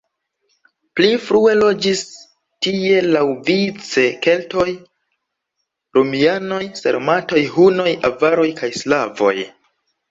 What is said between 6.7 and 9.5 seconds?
sarmatoj, hunoj, avaroj kaj slavoj.